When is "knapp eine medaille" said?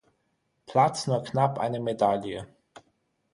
1.23-2.47